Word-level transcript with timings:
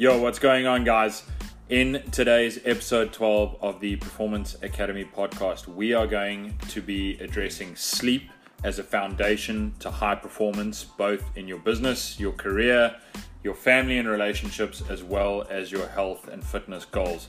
Yo, 0.00 0.16
what's 0.16 0.38
going 0.38 0.64
on, 0.64 0.84
guys? 0.84 1.24
In 1.70 2.04
today's 2.12 2.60
episode 2.64 3.12
12 3.12 3.56
of 3.60 3.80
the 3.80 3.96
Performance 3.96 4.54
Academy 4.62 5.04
podcast, 5.04 5.66
we 5.66 5.92
are 5.92 6.06
going 6.06 6.56
to 6.68 6.80
be 6.80 7.18
addressing 7.18 7.74
sleep 7.74 8.30
as 8.62 8.78
a 8.78 8.84
foundation 8.84 9.74
to 9.80 9.90
high 9.90 10.14
performance, 10.14 10.84
both 10.84 11.24
in 11.36 11.48
your 11.48 11.58
business, 11.58 12.20
your 12.20 12.30
career, 12.30 12.94
your 13.42 13.54
family 13.54 13.98
and 13.98 14.06
relationships, 14.06 14.84
as 14.88 15.02
well 15.02 15.44
as 15.50 15.72
your 15.72 15.88
health 15.88 16.28
and 16.28 16.44
fitness 16.44 16.84
goals. 16.84 17.28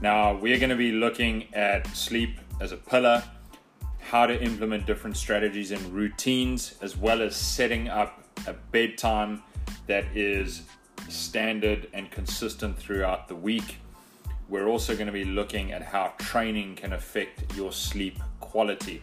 Now, 0.00 0.38
we're 0.38 0.58
going 0.58 0.70
to 0.70 0.74
be 0.74 0.92
looking 0.92 1.52
at 1.52 1.86
sleep 1.88 2.40
as 2.62 2.72
a 2.72 2.78
pillar, 2.78 3.22
how 4.00 4.24
to 4.24 4.42
implement 4.42 4.86
different 4.86 5.18
strategies 5.18 5.70
and 5.70 5.82
routines, 5.92 6.76
as 6.80 6.96
well 6.96 7.20
as 7.20 7.36
setting 7.36 7.90
up 7.90 8.24
a 8.46 8.54
bedtime 8.54 9.42
that 9.86 10.06
is 10.16 10.62
standard 11.08 11.88
and 11.92 12.10
consistent 12.10 12.78
throughout 12.78 13.28
the 13.28 13.34
week. 13.34 13.76
We're 14.48 14.66
also 14.66 14.94
going 14.94 15.06
to 15.06 15.12
be 15.12 15.24
looking 15.24 15.72
at 15.72 15.82
how 15.82 16.12
training 16.18 16.76
can 16.76 16.92
affect 16.92 17.56
your 17.56 17.72
sleep 17.72 18.18
quality. 18.40 19.02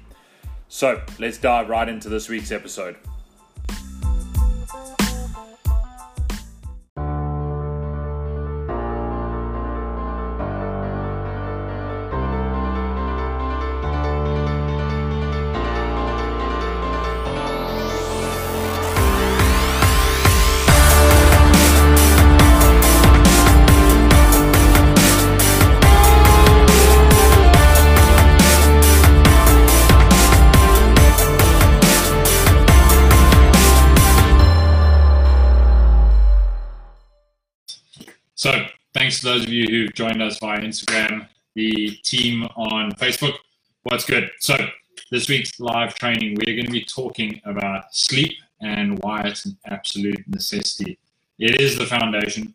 So 0.70 1.02
let's 1.20 1.38
dive 1.38 1.70
right 1.70 1.88
into 1.88 2.10
this 2.10 2.30
week's 2.30 2.52
episode. 2.52 2.96
Those 39.24 39.44
of 39.44 39.50
you 39.50 39.66
who've 39.68 39.94
joined 39.94 40.22
us 40.22 40.38
via 40.40 40.60
Instagram, 40.60 41.28
the 41.56 41.92
team 42.04 42.44
on 42.56 42.92
Facebook. 42.92 43.36
What's 43.84 44.06
good? 44.06 44.30
So, 44.40 44.56
this 45.12 45.30
week's 45.30 45.60
live 45.60 45.96
training, 45.96 46.36
we're 46.36 46.56
going 46.56 46.66
to 46.66 46.72
be 46.72 46.84
talking 46.84 47.40
about 47.46 47.94
sleep 47.96 48.34
and 48.62 49.00
why 49.00 49.22
it's 49.22 49.46
an 49.46 49.58
absolute 49.66 50.24
necessity. 50.28 50.98
It 51.40 51.62
is 51.62 51.78
the 51.78 51.86
foundation 51.86 52.54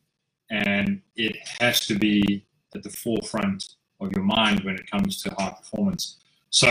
and 0.50 1.00
it 1.16 1.36
has 1.60 1.86
to 1.86 1.98
be 1.98 2.44
at 2.74 2.82
the 2.82 2.90
forefront 2.90 3.74
of 4.00 4.12
your 4.12 4.24
mind 4.24 4.60
when 4.60 4.74
it 4.74 4.90
comes 4.90 5.22
to 5.22 5.34
high 5.38 5.54
performance. 5.58 6.16
So, 6.50 6.68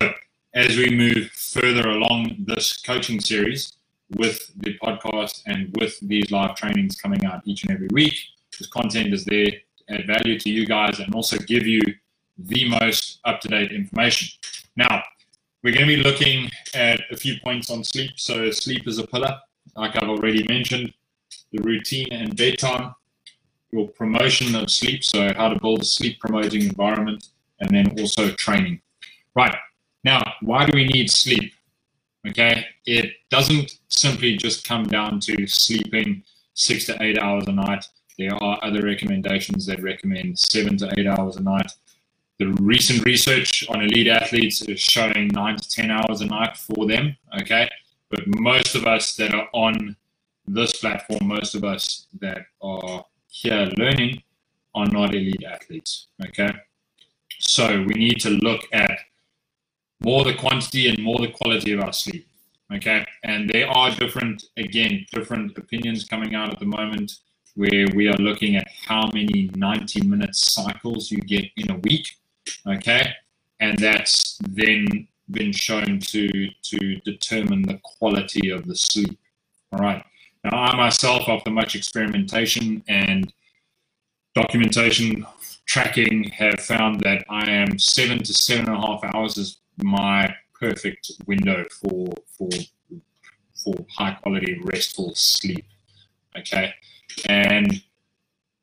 as 0.54 0.78
we 0.78 0.90
move 0.90 1.30
further 1.32 1.90
along 1.90 2.36
this 2.40 2.78
coaching 2.78 3.20
series 3.20 3.74
with 4.16 4.52
the 4.58 4.78
podcast 4.80 5.44
and 5.46 5.76
with 5.80 6.00
these 6.02 6.32
live 6.32 6.56
trainings 6.56 6.96
coming 6.96 7.26
out 7.26 7.42
each 7.46 7.64
and 7.64 7.72
every 7.72 7.90
week, 7.92 8.16
this 8.58 8.68
content 8.68 9.14
is 9.14 9.26
there 9.26 9.52
add 9.90 10.08
value 10.08 10.40
to 10.40 10.50
you 10.50 10.66
guys 10.66 11.00
and 11.00 11.14
also 11.16 11.38
give 11.38 11.66
you 11.66 11.82
the 12.38 12.70
most 12.80 13.20
up 13.26 13.42
to 13.42 13.48
date 13.48 13.72
information. 13.72 14.30
Now, 14.76 15.04
we're 15.64 15.74
going 15.74 15.88
to 15.88 15.96
be 15.98 16.04
looking 16.04 16.50
at 16.76 17.02
a 17.12 17.18
few 17.18 17.36
points 17.44 17.72
on 17.72 17.84
sleep. 17.84 18.12
So, 18.16 18.52
sleep 18.52 18.88
is 18.88 19.00
a 19.00 19.08
pillar, 19.08 19.40
like 19.76 19.96
I've 19.96 20.10
already 20.10 20.46
mentioned, 20.48 20.94
the 21.52 21.62
routine 21.64 22.08
and 22.12 22.36
bedtime, 22.36 22.94
your 23.72 23.88
promotion 23.90 24.56
of 24.56 24.70
sleep, 24.70 25.04
so 25.04 25.34
how 25.34 25.50
to 25.50 25.60
build 25.60 25.82
a 25.82 25.86
sleep 25.86 26.20
promoting 26.20 26.64
environment, 26.64 27.30
and 27.60 27.70
then 27.70 28.00
also 28.00 28.32
training. 28.32 28.82
Right. 29.36 29.56
Now, 30.04 30.34
why 30.42 30.66
do 30.66 30.72
we 30.74 30.86
need 30.86 31.12
sleep? 31.12 31.54
Okay. 32.28 32.66
It 32.86 33.14
doesn't 33.30 33.80
simply 33.90 34.38
just 34.38 34.68
come 34.68 34.84
down 34.84 35.20
to 35.22 35.48
sleeping 35.48 36.24
six 36.54 36.86
to 36.86 37.02
eight 37.02 37.18
hours 37.18 37.46
a 37.48 37.52
night. 37.52 37.86
There 38.18 38.34
are 38.44 38.60
other 38.64 38.82
recommendations 38.82 39.66
that 39.68 39.82
recommend 39.82 40.40
seven 40.40 40.78
to 40.78 40.92
eight 40.98 41.06
hours 41.06 41.36
a 41.36 41.42
night. 41.42 41.72
The 42.40 42.48
recent 42.62 43.06
research 43.06 43.68
on 43.70 43.82
elite 43.82 44.08
athletes 44.08 44.62
is 44.64 44.80
showing 44.80 45.28
nine 45.30 45.58
to 45.58 45.70
10 45.70 45.92
hours 45.92 46.22
a 46.22 46.26
night 46.26 46.58
for 46.58 46.88
them. 46.88 47.16
Okay. 47.42 47.70
But 48.10 48.22
most 48.28 48.76
of 48.76 48.86
us 48.86 49.16
that 49.16 49.34
are 49.34 49.48
on 49.54 49.96
this 50.48 50.80
platform, 50.80 51.28
most 51.28 51.56
of 51.56 51.64
us 51.64 52.08
that 52.20 52.46
are 52.62 53.06
here 53.28 53.70
learning 53.78 54.24
are 54.74 54.88
not 54.88 55.14
elite 55.14 55.44
athletes. 55.44 56.08
Okay. 56.28 56.52
So 57.40 57.84
we 57.84 57.94
need 57.94 58.20
to 58.22 58.32
look 58.32 58.62
at 58.72 59.00
more 60.00 60.24
the 60.24 60.36
quantity 60.36 60.88
and 60.90 61.00
more 61.04 61.20
the 61.20 61.32
quality 61.32 61.74
of 61.74 61.82
our 61.82 61.94
sleep. 61.94 62.28
Okay. 62.74 63.06
And 63.24 63.50
there 63.50 63.70
are 63.70 63.92
different, 63.92 64.46
again, 64.58 65.06
different 65.12 65.58
opinions 65.58 66.06
coming 66.06 66.34
out 66.34 66.52
at 66.52 66.60
the 66.60 66.66
moment 66.66 67.20
where 67.58 67.88
we 67.96 68.08
are 68.08 68.18
looking 68.18 68.56
at 68.56 68.68
how 68.86 69.10
many 69.14 69.50
90 69.56 70.06
minute 70.08 70.36
cycles 70.36 71.12
you 71.12 71.18
get 71.18 71.46
in 71.58 71.72
a 71.72 71.78
week. 71.80 72.08
Okay. 72.68 73.14
And 73.60 73.78
that's 73.80 74.38
then 74.48 75.08
been 75.32 75.52
shown 75.52 76.00
to, 76.00 76.50
to 76.62 76.96
determine 76.98 77.64
the 77.64 77.80
quality 77.84 78.52
of 78.52 78.66
the 78.68 78.76
sleep. 78.76 79.18
All 79.72 79.80
right. 79.80 80.04
Now, 80.44 80.52
I 80.58 80.76
myself, 80.78 81.28
after 81.28 81.50
much 81.50 81.76
experimentation 81.76 82.84
and 82.88 83.34
documentation 84.36 85.26
tracking, 85.66 86.26
have 86.26 86.60
found 86.60 87.02
that 87.02 87.26
I 87.28 87.50
am 87.50 87.80
seven 87.80 88.20
to 88.20 88.34
seven 88.34 88.70
and 88.70 88.78
a 88.78 88.80
half 88.80 89.04
hours 89.04 89.38
is 89.38 89.58
my 89.84 90.34
perfect 90.60 91.12
window 91.26 91.66
for 91.82 92.14
for 92.38 92.50
for 93.64 93.74
high 93.90 94.14
quality 94.22 94.60
restful 94.64 95.14
sleep. 95.16 95.66
Okay, 96.38 96.74
and 97.28 97.82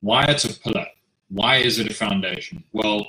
why 0.00 0.24
it's 0.24 0.44
a 0.44 0.58
pillar? 0.60 0.86
Why 1.28 1.56
is 1.56 1.78
it 1.78 1.90
a 1.90 1.94
foundation? 1.94 2.62
Well, 2.72 3.06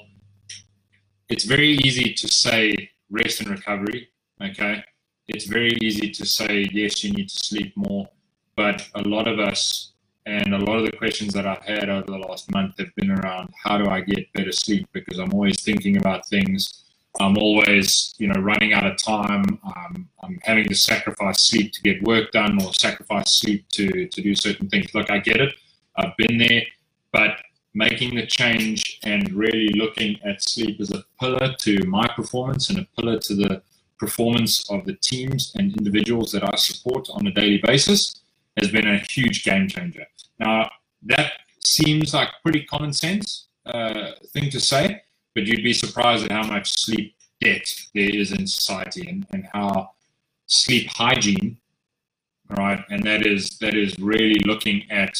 it's 1.29 1.43
very 1.43 1.73
easy 1.83 2.13
to 2.13 2.27
say 2.27 2.89
rest 3.09 3.41
and 3.41 3.49
recovery. 3.49 4.09
Okay, 4.41 4.83
it's 5.27 5.45
very 5.45 5.77
easy 5.81 6.09
to 6.11 6.25
say 6.25 6.67
yes, 6.71 7.03
you 7.03 7.11
need 7.13 7.29
to 7.29 7.45
sleep 7.45 7.75
more, 7.75 8.07
but 8.55 8.87
a 8.95 9.01
lot 9.01 9.27
of 9.27 9.39
us 9.39 9.93
and 10.25 10.53
a 10.53 10.57
lot 10.57 10.79
of 10.79 10.85
the 10.85 10.91
questions 10.91 11.33
that 11.33 11.45
I've 11.45 11.63
had 11.63 11.89
over 11.89 12.05
the 12.05 12.17
last 12.17 12.51
month 12.51 12.77
have 12.79 12.93
been 12.95 13.11
around 13.11 13.53
how 13.63 13.77
do 13.77 13.89
I 13.89 14.01
get 14.01 14.31
better 14.33 14.51
sleep 14.51 14.87
because 14.91 15.19
I'm 15.19 15.33
always 15.33 15.61
thinking 15.61 15.97
about 15.97 16.27
things 16.27 16.84
I'm 17.19 17.37
always, 17.37 18.13
you 18.17 18.27
know, 18.27 18.41
running 18.41 18.73
out 18.73 18.85
of 18.85 18.97
time. 18.97 19.59
Um, 19.63 20.09
I'm 20.21 20.39
having 20.43 20.67
to 20.67 20.75
sacrifice 20.75 21.41
sleep 21.41 21.71
to 21.73 21.81
get 21.81 22.03
work 22.03 22.31
done 22.31 22.61
or 22.61 22.73
sacrifice 22.73 23.39
sleep 23.39 23.67
to, 23.69 24.07
to 24.07 24.21
do 24.21 24.35
certain 24.35 24.69
things. 24.69 24.93
Look, 24.93 25.09
I 25.09 25.19
get 25.19 25.37
it. 25.37 25.53
I've 25.95 26.15
been 26.17 26.37
there. 26.37 26.63
But 27.11 27.37
making 27.73 28.15
the 28.15 28.25
change 28.25 28.99
and 29.03 29.31
really 29.33 29.69
looking 29.75 30.19
at 30.25 30.41
sleep 30.43 30.79
as 30.81 30.91
a 30.91 31.03
pillar 31.19 31.53
to 31.59 31.79
my 31.87 32.07
performance 32.07 32.69
and 32.69 32.79
a 32.79 32.87
pillar 32.97 33.19
to 33.19 33.35
the 33.35 33.61
performance 33.99 34.69
of 34.69 34.85
the 34.85 34.95
teams 34.95 35.53
and 35.55 35.75
individuals 35.77 36.31
that 36.33 36.43
I 36.43 36.55
support 36.57 37.07
on 37.11 37.27
a 37.27 37.31
daily 37.31 37.61
basis 37.65 38.21
has 38.57 38.69
been 38.71 38.87
a 38.87 38.97
huge 39.09 39.43
game 39.43 39.67
changer. 39.67 40.05
Now, 40.39 40.69
that 41.03 41.33
seems 41.63 42.13
like 42.13 42.29
pretty 42.43 42.63
common 42.65 42.93
sense 42.93 43.47
uh, 43.65 44.11
thing 44.33 44.49
to 44.49 44.59
say 44.59 45.01
but 45.35 45.45
you'd 45.45 45.63
be 45.63 45.73
surprised 45.73 46.25
at 46.25 46.31
how 46.31 46.47
much 46.47 46.71
sleep 46.71 47.15
debt 47.41 47.71
there 47.93 48.09
is 48.09 48.31
in 48.31 48.47
society 48.47 49.07
and, 49.07 49.27
and 49.31 49.47
how 49.53 49.91
sleep 50.47 50.89
hygiene 50.89 51.57
right 52.57 52.83
and 52.89 53.03
that 53.03 53.25
is 53.25 53.57
that 53.59 53.75
is 53.75 53.99
really 53.99 54.39
looking 54.45 54.89
at 54.89 55.19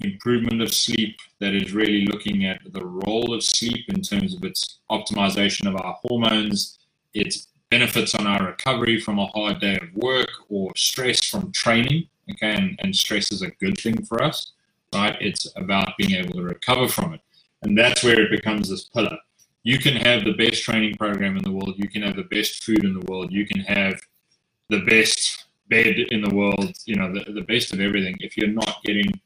improvement 0.00 0.60
of 0.60 0.74
sleep 0.74 1.16
that 1.40 1.54
is 1.54 1.72
really 1.72 2.06
looking 2.06 2.44
at 2.44 2.60
the 2.72 2.84
role 2.84 3.32
of 3.32 3.42
sleep 3.42 3.88
in 3.88 4.02
terms 4.02 4.34
of 4.34 4.44
its 4.44 4.80
optimization 4.90 5.66
of 5.66 5.76
our 5.76 5.96
hormones 6.02 6.78
its 7.14 7.48
benefits 7.70 8.14
on 8.14 8.26
our 8.26 8.46
recovery 8.46 9.00
from 9.00 9.18
a 9.18 9.26
hard 9.28 9.60
day 9.60 9.76
of 9.76 9.94
work 9.94 10.28
or 10.48 10.70
stress 10.76 11.24
from 11.24 11.50
training 11.52 12.06
okay 12.30 12.54
and, 12.54 12.78
and 12.82 12.94
stress 12.94 13.32
is 13.32 13.42
a 13.42 13.50
good 13.52 13.78
thing 13.78 14.04
for 14.04 14.22
us 14.22 14.52
right? 14.92 15.16
It's 15.20 15.50
about 15.56 15.96
being 15.96 16.12
able 16.12 16.34
to 16.34 16.42
recover 16.42 16.88
from 16.88 17.14
it 17.14 17.20
and 17.62 17.76
that's 17.76 18.02
where 18.02 18.20
it 18.20 18.30
becomes 18.30 18.68
this 18.68 18.84
pillar. 18.84 19.16
You 19.62 19.78
can 19.78 19.94
have 19.96 20.24
the 20.24 20.32
best 20.32 20.62
training 20.62 20.96
program 20.96 21.36
in 21.36 21.44
the 21.44 21.52
world. 21.52 21.74
You 21.76 21.88
can 21.88 22.02
have 22.02 22.16
the 22.16 22.24
best 22.24 22.64
food 22.64 22.84
in 22.84 22.94
the 22.94 23.06
world. 23.06 23.32
You 23.32 23.46
can 23.46 23.60
have 23.60 24.00
the 24.68 24.80
best 24.80 25.46
bed 25.68 25.96
in 26.10 26.22
the 26.22 26.34
world, 26.34 26.72
you 26.84 26.96
know, 26.96 27.12
the, 27.12 27.32
the 27.32 27.42
best 27.42 27.72
of 27.72 27.80
everything. 27.80 28.16
If 28.20 28.36
you're 28.36 28.48
not 28.48 28.78
getting 28.84 29.20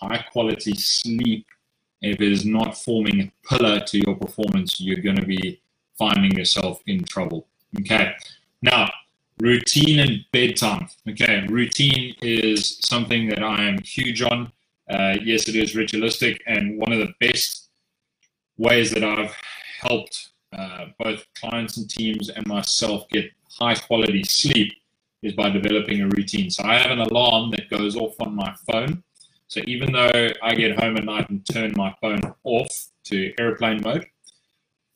high 0.00 0.24
quality 0.32 0.74
sleep, 0.74 1.46
if 2.00 2.20
it 2.20 2.32
is 2.32 2.46
not 2.46 2.78
forming 2.78 3.20
a 3.20 3.32
pillar 3.48 3.80
to 3.80 3.98
your 3.98 4.14
performance, 4.14 4.80
you're 4.80 5.02
going 5.02 5.16
to 5.16 5.26
be 5.26 5.60
finding 5.98 6.32
yourself 6.38 6.80
in 6.86 7.02
trouble. 7.04 7.48
Okay. 7.80 8.12
Now, 8.62 8.90
routine 9.40 9.98
and 10.00 10.24
bedtime. 10.32 10.88
Okay. 11.08 11.46
Routine 11.48 12.14
is 12.22 12.78
something 12.84 13.28
that 13.28 13.42
I 13.42 13.64
am 13.64 13.78
huge 13.82 14.22
on. 14.22 14.52
Uh, 14.88 15.16
yes, 15.22 15.48
it 15.48 15.56
is 15.56 15.76
ritualistic, 15.76 16.42
and 16.46 16.78
one 16.78 16.92
of 16.92 16.98
the 16.98 17.12
best 17.20 17.69
ways 18.60 18.90
that 18.90 19.02
I've 19.02 19.34
helped 19.80 20.30
uh, 20.56 20.86
both 20.98 21.24
clients 21.34 21.78
and 21.78 21.88
teams 21.88 22.28
and 22.28 22.46
myself 22.46 23.08
get 23.08 23.30
high 23.58 23.74
quality 23.74 24.22
sleep 24.22 24.72
is 25.22 25.32
by 25.32 25.48
developing 25.50 26.02
a 26.02 26.08
routine. 26.08 26.50
So 26.50 26.64
I 26.64 26.76
have 26.78 26.90
an 26.90 27.00
alarm 27.00 27.50
that 27.52 27.70
goes 27.70 27.96
off 27.96 28.14
on 28.20 28.34
my 28.34 28.54
phone. 28.70 29.02
So 29.48 29.60
even 29.66 29.92
though 29.92 30.28
I 30.42 30.54
get 30.54 30.78
home 30.78 30.96
at 30.96 31.04
night 31.04 31.30
and 31.30 31.44
turn 31.44 31.72
my 31.74 31.94
phone 32.00 32.20
off 32.44 32.88
to 33.04 33.32
airplane 33.40 33.80
mode, 33.82 34.06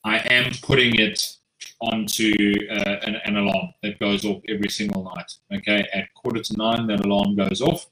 I 0.04 0.18
am 0.18 0.52
putting 0.62 0.94
it 1.00 1.36
onto 1.80 2.34
uh, 2.70 2.96
an, 3.02 3.16
an, 3.24 3.36
alarm 3.36 3.68
that 3.82 3.98
goes 3.98 4.24
off 4.24 4.42
every 4.48 4.68
single 4.68 5.02
night. 5.02 5.32
Okay, 5.58 5.86
at 5.92 6.12
quarter 6.14 6.42
to 6.42 6.56
nine, 6.56 6.86
that 6.86 7.04
alarm 7.04 7.34
goes 7.36 7.60
off, 7.60 7.86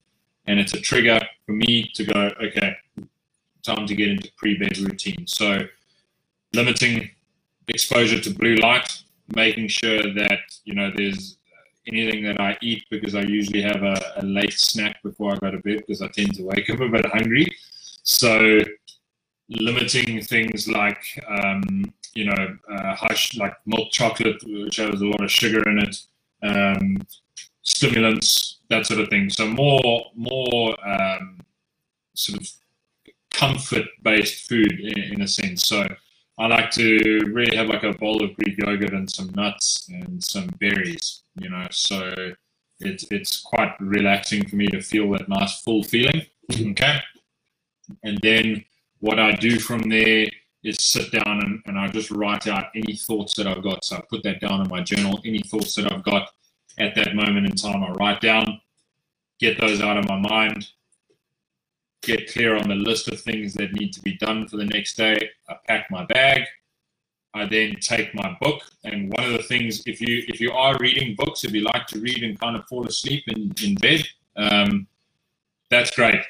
and 0.46 0.60
it's 0.60 0.74
a 0.74 0.80
trigger 0.80 1.20
for 1.46 1.52
me 1.52 1.90
to 1.94 2.04
go. 2.04 2.30
Okay, 2.42 2.76
time 3.62 3.86
to 3.86 3.94
get 3.94 4.08
into 4.08 4.30
pre-bed 4.36 4.78
routine. 4.78 5.26
So 5.26 5.60
limiting 6.52 7.10
exposure 7.68 8.20
to 8.20 8.30
blue 8.30 8.56
light, 8.56 9.02
making 9.34 9.68
sure 9.68 10.02
that 10.14 10.40
you 10.64 10.74
know 10.74 10.90
there's 10.94 11.38
anything 11.86 12.24
that 12.24 12.40
I 12.40 12.56
eat 12.62 12.84
because 12.90 13.14
I 13.14 13.22
usually 13.22 13.62
have 13.62 13.82
a, 13.82 14.00
a 14.16 14.22
late 14.22 14.52
snack 14.52 15.02
before 15.02 15.32
I 15.32 15.38
go 15.38 15.50
to 15.50 15.58
bed 15.58 15.78
because 15.78 16.02
I 16.02 16.08
tend 16.08 16.34
to 16.34 16.44
wake 16.44 16.70
up 16.70 16.80
a 16.80 16.88
bit 16.88 17.06
hungry. 17.06 17.46
So 18.04 18.60
limiting 19.48 20.22
things 20.22 20.68
like 20.68 21.02
um, 21.28 21.92
you 22.14 22.26
know 22.26 22.56
uh, 22.70 22.94
hush, 22.94 23.36
like 23.36 23.54
milk 23.66 23.90
chocolate, 23.92 24.42
which 24.44 24.76
has 24.76 25.00
a 25.00 25.06
lot 25.06 25.22
of 25.22 25.30
sugar 25.30 25.68
in 25.68 25.78
it, 25.78 25.96
um, 26.42 26.98
stimulants, 27.62 28.58
that 28.68 28.86
sort 28.86 29.00
of 29.00 29.08
thing. 29.08 29.30
So 29.30 29.46
more 29.46 30.06
more 30.14 30.76
um, 30.88 31.40
sort 32.14 32.40
of 32.40 32.48
comfort 33.32 33.86
based 34.02 34.48
food 34.48 34.80
in, 34.80 35.14
in 35.14 35.22
a 35.22 35.28
sense. 35.28 35.66
So 35.66 35.86
I 36.38 36.46
like 36.46 36.70
to 36.72 37.20
really 37.32 37.56
have 37.56 37.68
like 37.68 37.82
a 37.82 37.92
bowl 37.92 38.22
of 38.22 38.34
Greek 38.36 38.58
yogurt 38.58 38.92
and 38.94 39.10
some 39.10 39.30
nuts 39.34 39.88
and 39.90 40.22
some 40.22 40.48
berries, 40.60 41.22
you 41.40 41.50
know. 41.50 41.66
So 41.70 42.12
it's 42.80 43.04
it's 43.10 43.40
quite 43.40 43.74
relaxing 43.80 44.46
for 44.48 44.56
me 44.56 44.66
to 44.68 44.80
feel 44.80 45.10
that 45.12 45.28
nice 45.28 45.60
full 45.62 45.82
feeling. 45.82 46.22
Okay. 46.72 47.00
And 48.04 48.18
then 48.22 48.64
what 49.00 49.18
I 49.18 49.32
do 49.32 49.58
from 49.58 49.80
there 49.88 50.26
is 50.62 50.76
sit 50.78 51.10
down 51.10 51.40
and, 51.42 51.62
and 51.66 51.78
I 51.78 51.88
just 51.88 52.10
write 52.10 52.46
out 52.46 52.66
any 52.74 52.94
thoughts 52.96 53.34
that 53.36 53.46
I've 53.46 53.62
got. 53.62 53.84
So 53.84 53.96
I 53.96 54.02
put 54.08 54.22
that 54.22 54.40
down 54.40 54.60
in 54.60 54.68
my 54.68 54.82
journal, 54.82 55.20
any 55.24 55.40
thoughts 55.40 55.74
that 55.74 55.92
I've 55.92 56.04
got 56.04 56.30
at 56.78 56.94
that 56.94 57.14
moment 57.14 57.46
in 57.46 57.56
time, 57.56 57.82
I 57.82 57.90
write 57.92 58.20
down, 58.20 58.60
get 59.40 59.60
those 59.60 59.80
out 59.80 59.98
of 59.98 60.08
my 60.08 60.18
mind, 60.18 60.68
get 62.02 62.32
clear 62.32 62.56
on 62.56 62.68
the 62.68 62.74
list 62.74 63.08
of 63.08 63.20
things 63.20 63.54
that 63.54 63.72
need 63.72 63.92
to 63.92 64.02
be 64.02 64.16
done 64.18 64.46
for 64.48 64.56
the 64.56 64.64
next 64.64 64.96
day. 64.96 65.30
I 65.48 65.54
pack 65.66 65.90
my 65.90 66.04
bag. 66.06 66.42
I 67.34 67.46
then 67.46 67.76
take 67.80 68.14
my 68.14 68.36
book, 68.42 68.62
and 68.84 69.10
one 69.16 69.24
of 69.26 69.32
the 69.32 69.42
things, 69.42 69.82
if 69.86 70.02
you 70.02 70.22
if 70.28 70.38
you 70.38 70.52
are 70.52 70.76
reading 70.78 71.14
books, 71.16 71.44
if 71.44 71.52
you 71.52 71.62
like 71.62 71.86
to 71.86 71.98
read 71.98 72.22
and 72.22 72.38
kind 72.38 72.56
of 72.56 72.66
fall 72.66 72.86
asleep 72.86 73.24
in 73.28 73.50
in 73.64 73.74
bed, 73.76 74.06
um, 74.36 74.86
that's 75.70 75.90
great. 75.96 76.20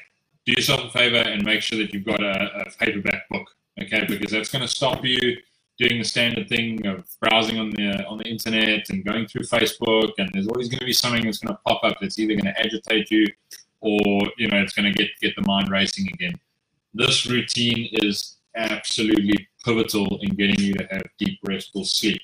Do 0.45 0.53
yourself 0.53 0.85
a 0.85 0.89
favor 0.91 1.17
and 1.17 1.43
make 1.43 1.61
sure 1.61 1.77
that 1.79 1.93
you've 1.93 2.05
got 2.05 2.23
a, 2.23 2.61
a 2.61 2.71
paperback 2.79 3.27
book, 3.29 3.49
okay? 3.81 4.05
Because 4.07 4.31
that's 4.31 4.49
going 4.49 4.61
to 4.61 4.67
stop 4.67 5.03
you 5.03 5.37
doing 5.77 5.99
the 5.99 6.05
standard 6.05 6.47
thing 6.47 6.85
of 6.85 7.05
browsing 7.19 7.59
on 7.59 7.71
the 7.71 8.05
on 8.05 8.19
the 8.19 8.25
internet 8.25 8.89
and 8.89 9.03
going 9.03 9.27
through 9.27 9.43
Facebook, 9.43 10.11
and 10.19 10.29
there's 10.31 10.47
always 10.47 10.69
going 10.69 10.79
to 10.79 10.85
be 10.85 10.93
something 10.93 11.23
that's 11.25 11.39
going 11.39 11.53
to 11.53 11.61
pop 11.67 11.83
up 11.83 11.97
that's 11.99 12.17
either 12.17 12.33
going 12.33 12.53
to 12.53 12.59
agitate 12.61 13.11
you 13.11 13.25
or 13.83 14.31
you 14.37 14.47
know 14.47 14.57
it's 14.57 14.73
going 14.73 14.91
to 14.91 14.97
get 14.97 15.09
get 15.21 15.35
the 15.35 15.45
mind 15.45 15.69
racing 15.69 16.07
again. 16.13 16.39
This 16.93 17.25
routine 17.25 17.89
is 17.91 18.37
absolutely 18.55 19.47
pivotal 19.63 20.19
in 20.21 20.35
getting 20.35 20.59
you 20.59 20.73
to 20.73 20.87
have 20.91 21.03
deep 21.17 21.39
restful 21.43 21.83
sleep. 21.85 22.21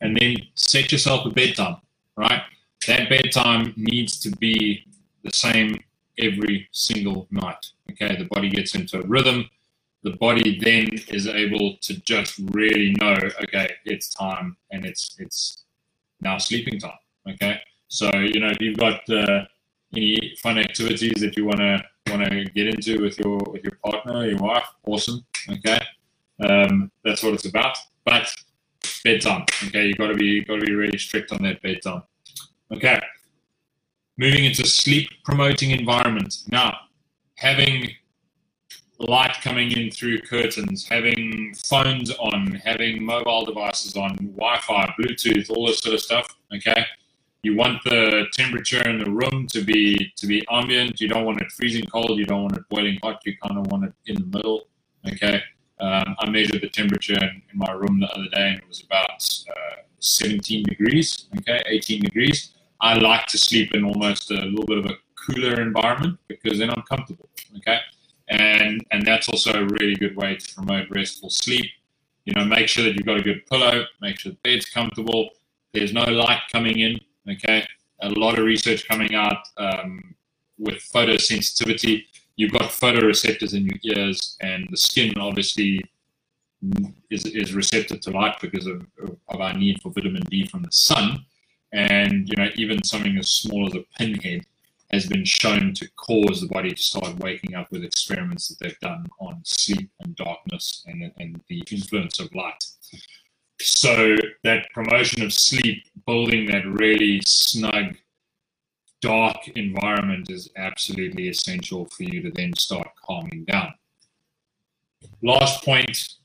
And 0.00 0.16
then 0.16 0.36
set 0.54 0.90
yourself 0.90 1.26
a 1.26 1.30
bedtime, 1.30 1.76
right? 2.16 2.42
That 2.86 3.10
bedtime 3.10 3.74
needs 3.76 4.18
to 4.20 4.30
be 4.36 4.84
the 5.22 5.30
same 5.30 5.78
every 6.18 6.68
single 6.72 7.26
night. 7.30 7.66
Okay, 7.90 8.16
the 8.16 8.24
body 8.24 8.48
gets 8.48 8.74
into 8.74 9.00
a 9.00 9.06
rhythm. 9.06 9.48
The 10.02 10.12
body 10.12 10.58
then 10.58 10.88
is 11.08 11.26
able 11.26 11.76
to 11.82 12.00
just 12.00 12.40
really 12.52 12.96
know, 12.98 13.18
okay, 13.42 13.70
it's 13.84 14.12
time 14.14 14.56
and 14.70 14.86
it's 14.86 15.16
it's 15.18 15.64
now 16.22 16.38
sleeping 16.38 16.80
time. 16.80 16.98
Okay, 17.28 17.60
so 17.88 18.10
you 18.14 18.40
know 18.40 18.48
if 18.48 18.60
you've 18.60 18.78
got 18.78 19.08
uh, 19.10 19.44
any 19.94 20.34
fun 20.40 20.58
activities 20.58 21.20
that 21.20 21.36
you 21.36 21.44
want 21.44 21.58
to 21.58 21.82
want 22.10 22.24
to 22.24 22.44
get 22.44 22.66
into 22.66 23.00
with 23.02 23.18
your 23.18 23.38
with 23.50 23.62
your 23.62 23.78
partner, 23.84 24.26
your 24.26 24.38
wife, 24.38 24.66
awesome. 24.86 25.24
Okay, 25.50 25.80
um, 26.48 26.90
that's 27.04 27.22
what 27.22 27.34
it's 27.34 27.46
about. 27.46 27.76
But 28.04 28.28
bedtime. 29.04 29.44
Okay, 29.66 29.86
you 29.86 29.94
got 29.94 30.08
to 30.08 30.14
be 30.14 30.44
got 30.44 30.60
to 30.60 30.66
be 30.66 30.74
really 30.74 30.98
strict 30.98 31.32
on 31.32 31.42
that 31.42 31.62
bedtime. 31.62 32.02
Okay, 32.72 33.00
moving 34.18 34.44
into 34.44 34.66
sleep 34.66 35.08
promoting 35.24 35.70
environment. 35.70 36.34
Now, 36.48 36.76
having 37.36 37.90
light 38.98 39.36
coming 39.42 39.72
in 39.72 39.90
through 39.90 40.20
curtains, 40.20 40.86
having 40.86 41.54
phones 41.66 42.10
on, 42.16 42.60
having 42.64 43.02
mobile 43.02 43.46
devices 43.46 43.96
on, 43.96 44.14
Wi-Fi, 44.36 44.94
Bluetooth, 44.98 45.50
all 45.50 45.66
this 45.66 45.80
sort 45.80 45.94
of 45.94 46.00
stuff. 46.00 46.36
Okay, 46.54 46.84
you 47.42 47.56
want 47.56 47.82
the 47.84 48.26
temperature 48.32 48.86
in 48.88 48.98
the 48.98 49.10
room 49.10 49.46
to 49.48 49.62
be 49.62 50.12
to 50.16 50.26
be 50.26 50.44
ambient. 50.50 51.00
You 51.00 51.08
don't 51.08 51.24
want 51.24 51.40
it 51.40 51.50
freezing 51.52 51.86
cold. 51.86 52.18
You 52.18 52.26
don't 52.26 52.42
want 52.42 52.56
it 52.56 52.68
boiling 52.68 52.98
hot. 53.02 53.20
You 53.24 53.34
kind 53.42 53.58
of 53.58 53.66
want 53.68 53.84
it 53.84 53.94
in 54.06 54.16
the 54.16 54.26
middle. 54.26 54.68
Okay. 55.06 55.42
Um, 55.80 56.14
I 56.18 56.28
measured 56.28 56.60
the 56.60 56.68
temperature 56.68 57.14
in, 57.14 57.42
in, 57.50 57.58
my 57.58 57.72
room 57.72 58.00
the 58.00 58.08
other 58.08 58.28
day, 58.34 58.50
and 58.50 58.58
it 58.58 58.68
was 58.68 58.82
about 58.82 59.26
uh, 59.48 59.82
17 60.00 60.64
degrees. 60.64 61.26
Okay, 61.38 61.62
18 61.66 62.02
degrees. 62.02 62.50
I 62.82 62.98
like 62.98 63.26
to 63.28 63.38
sleep 63.38 63.74
in 63.74 63.84
almost 63.84 64.30
a 64.30 64.34
little 64.34 64.66
bit 64.66 64.76
of 64.76 64.86
a 64.86 64.96
cooler 65.26 65.58
environment 65.62 66.18
because 66.28 66.58
then 66.58 66.68
I'm 66.68 66.82
comfortable. 66.82 67.30
Okay, 67.56 67.78
and 68.28 68.84
and 68.90 69.06
that's 69.06 69.30
also 69.30 69.52
a 69.52 69.64
really 69.64 69.94
good 69.94 70.16
way 70.16 70.36
to 70.36 70.54
promote 70.54 70.90
restful 70.90 71.30
sleep. 71.30 71.70
You 72.26 72.34
know, 72.34 72.44
make 72.44 72.68
sure 72.68 72.84
that 72.84 72.94
you've 72.94 73.06
got 73.06 73.16
a 73.16 73.22
good 73.22 73.46
pillow. 73.46 73.86
Make 74.02 74.18
sure 74.18 74.32
the 74.32 74.38
bed's 74.42 74.66
comfortable. 74.66 75.30
There's 75.72 75.94
no 75.94 76.04
light 76.04 76.42
coming 76.52 76.80
in 76.80 77.00
Okay, 77.30 77.64
a 78.02 78.08
lot 78.10 78.38
of 78.38 78.44
research 78.44 78.88
coming 78.88 79.14
out 79.14 79.46
um, 79.56 80.14
with 80.58 80.78
photosensitivity. 80.92 82.04
You've 82.36 82.52
got 82.52 82.70
photoreceptors 82.70 83.54
in 83.54 83.66
your 83.66 83.96
ears, 83.96 84.36
and 84.40 84.66
the 84.70 84.76
skin 84.76 85.18
obviously 85.18 85.80
is, 87.10 87.26
is 87.26 87.54
receptive 87.54 88.00
to 88.00 88.10
light 88.10 88.40
because 88.40 88.66
of, 88.66 88.86
of 89.28 89.40
our 89.40 89.54
need 89.54 89.80
for 89.82 89.90
vitamin 89.90 90.22
D 90.22 90.46
from 90.46 90.62
the 90.62 90.72
sun. 90.72 91.24
And 91.72 92.28
you 92.28 92.36
know, 92.36 92.50
even 92.56 92.82
something 92.82 93.16
as 93.18 93.30
small 93.30 93.66
as 93.66 93.74
a 93.74 93.84
pinhead 93.96 94.44
has 94.90 95.06
been 95.06 95.24
shown 95.24 95.72
to 95.74 95.88
cause 95.92 96.40
the 96.40 96.48
body 96.48 96.70
to 96.70 96.82
start 96.82 97.16
waking 97.18 97.54
up 97.54 97.70
with 97.70 97.84
experiments 97.84 98.48
that 98.48 98.58
they've 98.58 98.80
done 98.80 99.06
on 99.20 99.40
sleep 99.44 99.88
and 100.00 100.16
darkness 100.16 100.84
and, 100.86 101.12
and 101.18 101.40
the 101.48 101.62
influence 101.70 102.18
of 102.18 102.34
light. 102.34 102.64
So 103.60 104.16
that 104.42 104.70
promotion 104.72 105.22
of 105.22 105.32
sleep, 105.32 105.84
building 106.06 106.46
that 106.46 106.66
really 106.66 107.20
snug, 107.26 107.96
dark 109.00 109.48
environment 109.48 110.30
is 110.30 110.50
absolutely 110.56 111.28
essential 111.28 111.86
for 111.86 112.04
you 112.04 112.22
to 112.22 112.30
then 112.30 112.54
start 112.54 112.88
calming 113.04 113.44
down. 113.44 113.74
Last 115.22 115.64
point 115.64 116.16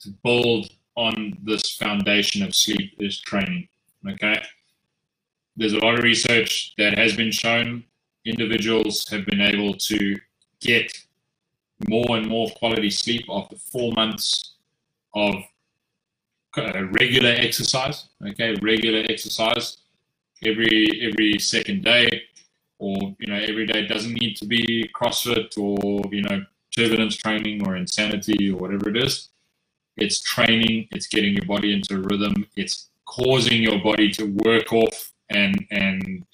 to 0.00 0.10
build 0.24 0.70
on 0.96 1.38
this 1.42 1.76
foundation 1.76 2.42
of 2.42 2.54
sleep 2.54 2.94
is 2.98 3.20
training. 3.20 3.68
Okay. 4.08 4.42
There's 5.56 5.74
a 5.74 5.78
lot 5.78 5.98
of 5.98 6.04
research 6.04 6.74
that 6.78 6.98
has 6.98 7.14
been 7.14 7.30
shown 7.30 7.84
individuals 8.24 9.08
have 9.10 9.26
been 9.26 9.40
able 9.40 9.74
to 9.74 10.16
get 10.60 10.92
more 11.88 12.16
and 12.16 12.26
more 12.26 12.50
quality 12.50 12.90
sleep 12.90 13.24
after 13.30 13.56
four 13.56 13.92
months 13.92 14.56
of 15.14 15.34
regular 16.56 17.30
exercise. 17.30 18.08
Okay, 18.26 18.54
regular 18.62 19.04
exercise 19.08 19.78
every 20.44 21.00
every 21.02 21.38
second 21.38 21.84
day, 21.84 22.08
or 22.78 22.96
you 23.18 23.26
know 23.26 23.38
every 23.38 23.66
day 23.66 23.86
doesn't 23.86 24.14
need 24.14 24.36
to 24.36 24.46
be 24.46 24.90
CrossFit 24.94 25.56
or 25.58 26.02
you 26.12 26.22
know 26.22 26.44
turbulence 26.74 27.16
training 27.16 27.66
or 27.66 27.76
insanity 27.76 28.50
or 28.50 28.56
whatever 28.56 28.90
it 28.90 28.96
is. 28.96 29.28
It's 29.96 30.20
training. 30.20 30.88
It's 30.92 31.06
getting 31.06 31.34
your 31.34 31.46
body 31.46 31.72
into 31.72 32.00
rhythm. 32.00 32.46
It's 32.56 32.88
causing 33.06 33.62
your 33.62 33.80
body 33.82 34.10
to 34.12 34.24
work 34.44 34.72
off 34.72 35.12
and 35.30 35.66
and 35.70 36.24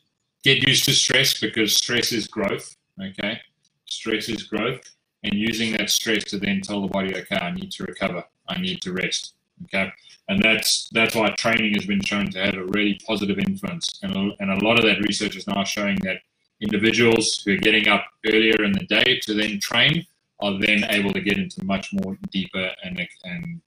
get 0.44 0.66
used 0.66 0.85
to 0.85 0.92
stress 0.92 1.38
because 1.40 1.75
stress 1.75 2.12
is 2.12 2.28
growth. 2.28 2.76
Okay, 3.02 3.40
stress 3.87 4.28
is 4.28 4.44
growth, 4.44 4.80
and 5.25 5.35
using 5.35 5.73
that 5.76 5.90
stress 5.90 6.25
to 6.25 6.38
then 6.38 6.61
tell 6.61 6.80
the 6.80 6.88
body, 6.88 7.14
okay, 7.14 7.37
I 7.37 7.50
need 7.50 7.70
to 7.73 7.85
recover. 7.85 8.25
I 8.49 8.61
need 8.61 8.80
to 8.82 8.92
rest. 8.92 9.35
Okay, 9.64 9.90
and 10.28 10.42
that's 10.42 10.88
that's 10.90 11.14
why 11.14 11.30
training 11.30 11.75
has 11.75 11.86
been 11.86 12.02
shown 12.02 12.30
to 12.30 12.38
have 12.38 12.54
a 12.54 12.64
really 12.66 13.00
positive 13.06 13.38
influence, 13.38 13.98
and 14.02 14.14
a, 14.14 14.30
and 14.40 14.50
a 14.50 14.64
lot 14.64 14.78
of 14.78 14.84
that 14.84 15.00
research 15.00 15.36
is 15.36 15.46
now 15.46 15.64
showing 15.64 15.96
that 16.02 16.18
individuals 16.60 17.42
who 17.44 17.54
are 17.54 17.58
getting 17.58 17.88
up 17.88 18.04
earlier 18.26 18.62
in 18.62 18.72
the 18.72 18.86
day 18.86 19.18
to 19.22 19.34
then 19.34 19.58
train 19.60 20.06
are 20.40 20.58
then 20.60 20.84
able 20.90 21.12
to 21.12 21.20
get 21.20 21.38
into 21.38 21.64
much 21.64 21.92
more 21.92 22.16
deeper 22.30 22.70
and, 22.84 23.06
and 23.25 23.60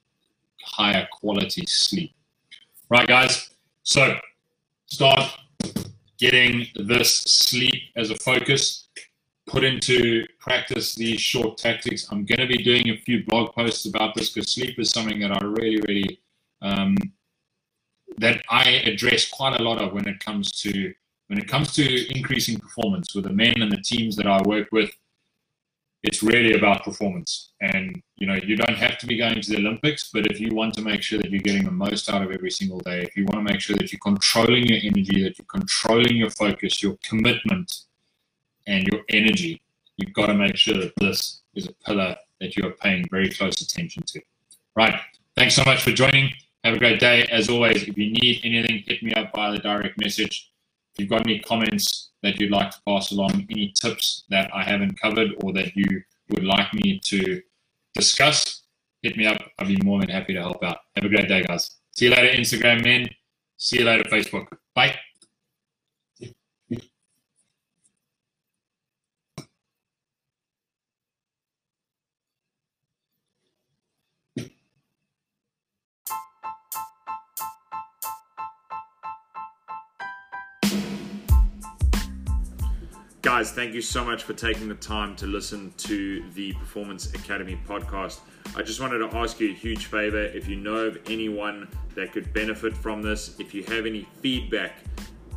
higher 0.64 1.06
quality 1.12 1.64
sleep. 1.66 2.12
Right, 2.88 3.06
guys? 3.06 3.50
So 3.82 4.16
start 4.86 5.30
getting 6.18 6.66
this 6.76 7.16
sleep 7.18 7.82
as 7.96 8.10
a 8.10 8.16
focus. 8.16 8.88
Put 9.50 9.64
into 9.64 10.24
practice 10.38 10.94
these 10.94 11.20
short 11.20 11.58
tactics. 11.58 12.06
I'm 12.10 12.24
going 12.24 12.38
to 12.38 12.46
be 12.46 12.62
doing 12.62 12.90
a 12.90 12.96
few 12.98 13.24
blog 13.24 13.52
posts 13.52 13.84
about 13.84 14.14
this 14.14 14.30
because 14.30 14.52
sleep 14.52 14.78
is 14.78 14.90
something 14.90 15.18
that 15.20 15.32
I 15.32 15.44
really, 15.44 15.80
really 15.88 16.20
um, 16.62 16.96
that 18.18 18.42
I 18.48 18.68
address 18.90 19.28
quite 19.28 19.58
a 19.60 19.62
lot 19.62 19.82
of 19.82 19.92
when 19.92 20.06
it 20.06 20.20
comes 20.20 20.52
to 20.62 20.94
when 21.26 21.38
it 21.38 21.48
comes 21.48 21.72
to 21.74 22.16
increasing 22.16 22.58
performance 22.58 23.14
with 23.14 23.24
the 23.24 23.32
men 23.32 23.60
and 23.62 23.72
the 23.72 23.82
teams 23.82 24.14
that 24.16 24.26
I 24.26 24.40
work 24.42 24.68
with 24.70 24.90
it's 26.02 26.22
really 26.22 26.54
about 26.54 26.84
performance. 26.84 27.50
And 27.60 28.02
you 28.16 28.26
know, 28.26 28.34
you 28.34 28.56
don't 28.56 28.76
have 28.76 28.98
to 28.98 29.06
be 29.06 29.18
going 29.18 29.40
to 29.40 29.50
the 29.50 29.58
Olympics, 29.58 30.10
but 30.12 30.26
if 30.26 30.40
you 30.40 30.54
want 30.54 30.74
to 30.74 30.82
make 30.82 31.02
sure 31.02 31.18
that 31.18 31.30
you're 31.30 31.40
getting 31.40 31.64
the 31.64 31.70
most 31.70 32.10
out 32.10 32.22
of 32.22 32.30
every 32.30 32.50
single 32.50 32.78
day, 32.80 33.02
if 33.02 33.16
you 33.16 33.24
want 33.24 33.46
to 33.46 33.52
make 33.52 33.60
sure 33.60 33.76
that 33.76 33.92
you're 33.92 34.00
controlling 34.00 34.66
your 34.66 34.78
energy, 34.82 35.22
that 35.22 35.38
you're 35.38 35.46
controlling 35.46 36.16
your 36.16 36.30
focus, 36.30 36.82
your 36.82 36.96
commitment, 37.02 37.82
and 38.70 38.86
your 38.86 39.02
energy, 39.10 39.60
you've 39.96 40.14
got 40.14 40.26
to 40.26 40.34
make 40.34 40.56
sure 40.56 40.78
that 40.78 40.92
this 40.96 41.42
is 41.54 41.66
a 41.66 41.72
pillar 41.84 42.16
that 42.40 42.56
you 42.56 42.66
are 42.66 42.72
paying 42.72 43.04
very 43.10 43.28
close 43.28 43.60
attention 43.60 44.02
to. 44.04 44.20
Right. 44.74 44.94
Thanks 45.36 45.54
so 45.54 45.64
much 45.64 45.82
for 45.82 45.90
joining. 45.90 46.32
Have 46.64 46.74
a 46.74 46.78
great 46.78 47.00
day. 47.00 47.26
As 47.30 47.48
always, 47.48 47.82
if 47.82 47.96
you 47.98 48.10
need 48.12 48.40
anything, 48.44 48.84
hit 48.86 49.02
me 49.02 49.12
up 49.14 49.32
via 49.34 49.52
the 49.52 49.58
direct 49.58 49.98
message. 50.00 50.50
If 50.92 51.00
you've 51.00 51.10
got 51.10 51.26
any 51.26 51.40
comments, 51.40 52.10
that 52.22 52.40
you'd 52.40 52.50
like 52.50 52.70
to 52.70 52.78
pass 52.86 53.10
along, 53.12 53.46
any 53.50 53.72
tips 53.80 54.24
that 54.28 54.50
I 54.54 54.62
haven't 54.62 55.00
covered 55.00 55.30
or 55.42 55.52
that 55.54 55.74
you 55.74 56.02
would 56.30 56.44
like 56.44 56.72
me 56.74 57.00
to 57.04 57.42
discuss, 57.94 58.62
hit 59.02 59.16
me 59.16 59.26
up. 59.26 59.40
I'll 59.58 59.66
be 59.66 59.78
more 59.82 60.00
than 60.00 60.10
happy 60.10 60.34
to 60.34 60.40
help 60.40 60.62
out. 60.62 60.78
Have 60.96 61.04
a 61.04 61.08
great 61.08 61.28
day, 61.28 61.42
guys. 61.42 61.70
See 61.92 62.06
you 62.06 62.10
later, 62.12 62.36
Instagram 62.36 62.84
men. 62.84 63.08
See 63.56 63.78
you 63.78 63.84
later, 63.84 64.04
Facebook. 64.04 64.46
Bye. 64.74 64.94
Guys, 83.22 83.52
thank 83.52 83.74
you 83.74 83.82
so 83.82 84.02
much 84.02 84.22
for 84.22 84.32
taking 84.32 84.66
the 84.66 84.74
time 84.76 85.14
to 85.14 85.26
listen 85.26 85.74
to 85.76 86.24
the 86.32 86.54
Performance 86.54 87.12
Academy 87.12 87.60
podcast. 87.68 88.20
I 88.56 88.62
just 88.62 88.80
wanted 88.80 88.98
to 88.98 89.14
ask 89.14 89.38
you 89.40 89.50
a 89.50 89.52
huge 89.52 89.86
favor. 89.86 90.22
If 90.22 90.48
you 90.48 90.56
know 90.56 90.86
of 90.86 90.98
anyone 91.06 91.68
that 91.94 92.12
could 92.12 92.32
benefit 92.32 92.74
from 92.74 93.02
this, 93.02 93.38
if 93.38 93.52
you 93.52 93.62
have 93.64 93.84
any 93.84 94.08
feedback, 94.22 94.72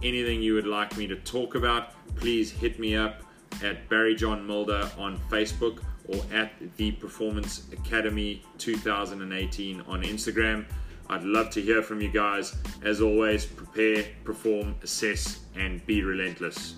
anything 0.01 0.41
you 0.41 0.53
would 0.53 0.65
like 0.65 0.95
me 0.95 1.07
to 1.07 1.17
talk 1.17 1.55
about, 1.55 1.89
please 2.15 2.49
hit 2.49 2.79
me 2.79 2.95
up 2.95 3.21
at 3.61 3.89
Barry 3.89 4.15
John 4.15 4.47
Mulder 4.47 4.89
on 4.97 5.19
Facebook 5.29 5.83
or 6.07 6.21
at 6.33 6.53
the 6.77 6.93
Performance 6.93 7.67
Academy 7.73 8.45
2018 8.59 9.81
on 9.81 10.03
Instagram. 10.03 10.65
I'd 11.09 11.23
love 11.23 11.49
to 11.49 11.61
hear 11.61 11.83
from 11.83 11.99
you 11.99 12.09
guys. 12.09 12.55
As 12.81 13.01
always, 13.01 13.45
prepare, 13.45 14.05
perform, 14.23 14.75
assess, 14.83 15.41
and 15.57 15.85
be 15.85 16.01
relentless. 16.01 16.75